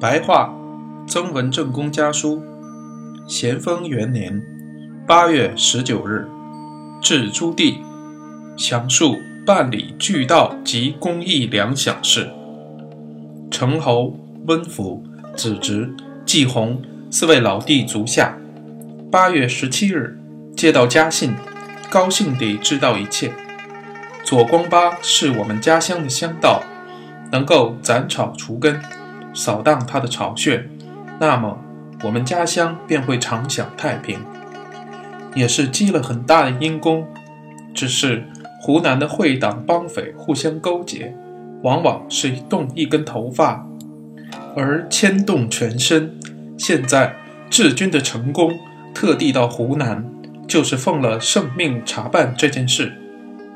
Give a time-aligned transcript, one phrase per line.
[0.00, 0.50] 白话
[1.06, 2.42] 曾文正公家书，
[3.28, 4.42] 咸丰元年
[5.06, 6.26] 八月十九日，
[7.02, 7.76] 至朱棣，
[8.56, 12.30] 详述办理巨道及公益粮饷事。
[13.50, 14.16] 程侯、
[14.46, 15.04] 温福、
[15.36, 15.94] 子侄、
[16.24, 16.80] 季弘
[17.10, 18.38] 四位老弟足下，
[19.10, 20.18] 八月十七日
[20.56, 21.34] 接到家信，
[21.90, 23.30] 高兴地知道一切。
[24.24, 26.62] 左光巴是我们家乡的乡道，
[27.30, 28.80] 能够斩草除根。
[29.34, 30.64] 扫荡他的巢穴，
[31.18, 31.58] 那么
[32.02, 34.18] 我们家乡便会常享太平，
[35.34, 37.06] 也是积了很大的阴功。
[37.72, 38.24] 只是
[38.60, 41.14] 湖南的会党帮匪互相勾结，
[41.62, 43.66] 往往是动一根头发
[44.56, 46.18] 而牵动全身。
[46.58, 47.14] 现在
[47.48, 48.58] 治军的成功，
[48.92, 50.04] 特地到湖南，
[50.48, 52.92] 就是奉了圣命查办这件事，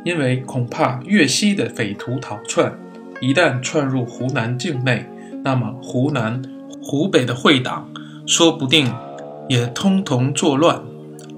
[0.05, 2.73] 因为恐怕粤西的匪徒逃窜，
[3.21, 5.05] 一旦窜入湖南境内。
[5.45, 6.41] 那么，湖南、
[6.83, 7.87] 湖北的会党
[8.27, 8.91] 说不定
[9.47, 10.81] 也通通作乱。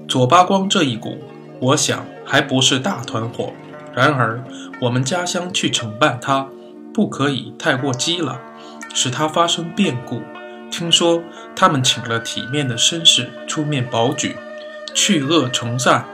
[0.07, 1.17] 左八光这一股，
[1.59, 3.51] 我想还不是大团伙。
[3.93, 4.41] 然而，
[4.79, 6.47] 我们家乡去惩办他，
[6.93, 8.39] 不可以太过激了，
[8.93, 10.21] 使他发生变故。
[10.71, 11.21] 听说
[11.53, 14.37] 他们请了体面的绅士出面保举，
[14.93, 16.05] 去恶从善，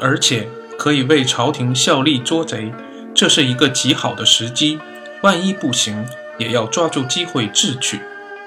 [0.00, 2.72] 而且可以为朝廷效力捉贼，
[3.14, 4.80] 这是一个极好的时机。
[5.22, 6.04] 万一不行，
[6.38, 8.00] 也要抓住机会智取，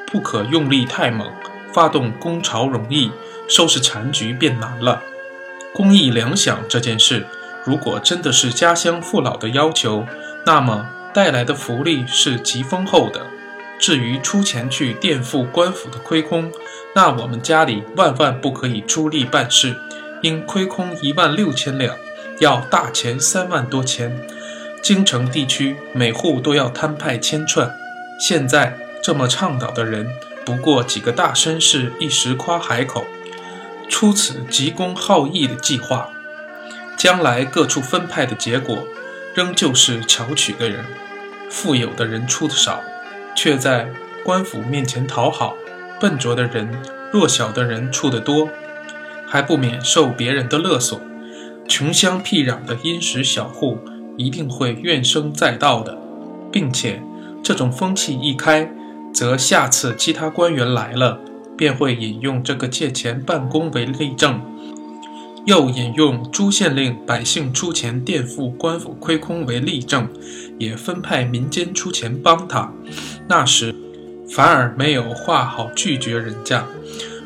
[0.08, 1.32] 不可用力太猛。
[1.74, 3.12] 发动攻潮容易，
[3.48, 5.02] 收拾残局便难了。
[5.74, 7.26] 公益粮饷这件事，
[7.64, 10.06] 如果真的是家乡父老的要求，
[10.46, 13.22] 那么带来的福利是极丰厚的。
[13.80, 16.52] 至于出钱去垫付官府的亏空，
[16.94, 19.78] 那我们家里万万不可以出力办事，
[20.22, 21.96] 因亏空一万六千两，
[22.40, 24.28] 要大钱三万多钱。
[24.84, 27.72] 京城地区每户都要摊派千串。
[28.22, 30.08] 现在这么倡导的人，
[30.46, 33.04] 不过几个大绅士一时夸海口，
[33.90, 36.08] 出此急公好义的计划，
[36.96, 38.78] 将来各处分派的结果，
[39.34, 40.86] 仍旧是巧取的人，
[41.50, 42.84] 富有的人出的少，
[43.36, 43.90] 却在
[44.24, 45.56] 官府面前讨好；
[46.00, 46.80] 笨拙的人、
[47.12, 48.48] 弱小的人出的多，
[49.26, 51.02] 还不免受别人的勒索。
[51.68, 53.80] 穷乡僻壤的殷实小户，
[54.16, 55.98] 一定会怨声载道的，
[56.52, 57.02] 并且。
[57.44, 58.72] 这种风气一开，
[59.14, 61.20] 则下次其他官员来了，
[61.58, 64.42] 便会引用这个借钱办公为例证，
[65.46, 70.08] 又引用朱县令百姓出钱垫付官府亏空为例证，
[70.60, 72.72] 也分派民间出钱帮他。
[73.28, 73.74] 那时
[74.30, 76.66] 反而没有话好拒绝人家。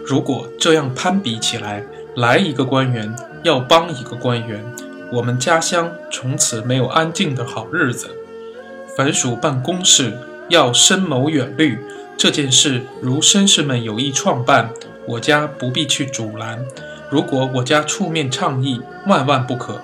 [0.06, 1.84] 如果这样攀比起来，
[2.16, 4.64] 来一个官员要帮一个官员，
[5.12, 8.08] 我们家乡从此没有安静的好日子。
[8.96, 10.18] 凡属办公事，
[10.50, 11.78] 要深谋远虑。
[12.18, 14.70] 这件事如绅士们有意创办，
[15.06, 16.66] 我家不必去阻拦。
[17.10, 19.82] 如果我家出面倡议，万万不可。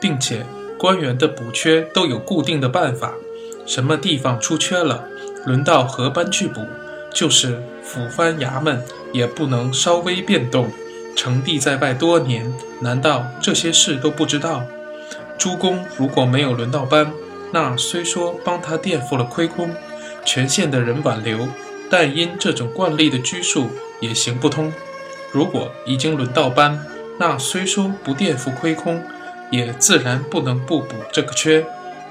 [0.00, 0.44] 并且
[0.78, 3.12] 官员的补缺都有固定的办法，
[3.66, 5.04] 什么地方出缺了，
[5.44, 6.60] 轮到何班去补。
[7.12, 8.82] 就是府藩衙门
[9.12, 10.70] 也不能稍微变动。
[11.16, 14.64] 成帝在外多年，难道这些事都不知道？
[15.36, 17.12] 诸公如果没有轮到班，
[17.52, 19.74] 那虽说帮他垫付了亏空，
[20.24, 21.48] 全县的人挽留，
[21.90, 23.70] 但因这种惯例的拘束
[24.00, 24.72] 也行不通。
[25.32, 26.84] 如果已经轮到班，
[27.18, 29.02] 那虽说不垫付亏空，
[29.50, 31.66] 也自然不能不补这个缺。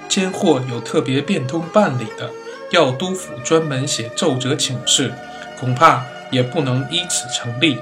[0.07, 2.31] 兼或有特别变通办理的，
[2.71, 5.11] 要督府专门写奏折请示，
[5.59, 7.77] 恐怕也不能依此成立。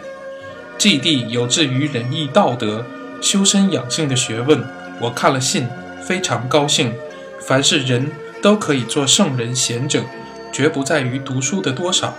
[0.77, 2.85] 祭地有志于仁义道德、
[3.21, 4.63] 修身养性的学问，
[4.99, 5.67] 我看了信，
[6.01, 6.93] 非常高兴。
[7.47, 8.11] 凡是人
[8.41, 10.03] 都可以做圣人贤者，
[10.51, 12.15] 绝不在于读书的多少。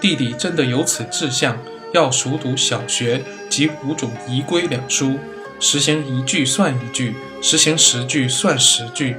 [0.00, 1.58] 弟弟真的有此志向，
[1.92, 5.18] 要熟读小学及五种仪规两书，
[5.58, 9.16] 实行一句算一句，实行十句算十句，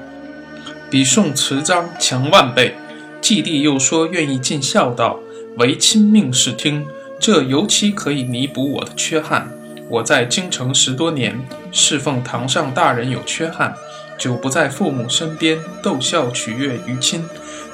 [0.89, 2.75] 比宋词章强万倍。
[3.19, 5.19] 季弟又说愿意尽孝道，
[5.57, 6.87] 唯亲命是听，
[7.19, 9.51] 这尤其可以弥补我的缺憾。
[9.89, 11.37] 我在京城十多年，
[11.73, 13.75] 侍奉堂上大人有缺憾。
[14.19, 17.25] 久不在父母身边逗笑取悦于亲，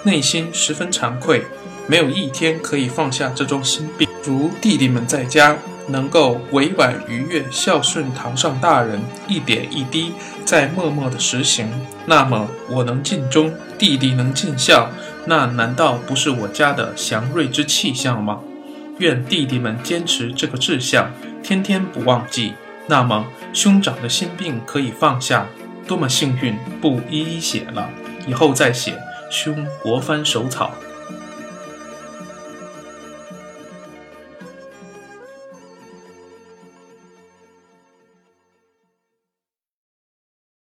[0.03, 1.43] 内心十分惭愧，
[1.87, 4.07] 没有一天可以放下这桩心病。
[4.23, 5.57] 如弟弟们在家
[5.87, 10.13] 能够委婉愉悦孝顺堂上大人，一点一滴
[10.45, 11.67] 在默默的实行，
[12.05, 14.91] 那么我能尽忠，弟弟能尽孝，
[15.25, 18.39] 那难道不是我家的祥瑞之气象吗？
[18.99, 21.11] 愿弟弟们坚持这个志向，
[21.43, 22.53] 天天不忘记，
[22.87, 25.47] 那么兄长的心病可以放下。
[25.87, 27.89] 多么幸运，不一一写了，
[28.27, 28.97] 以后再写。
[29.29, 30.71] 兄国藩手草。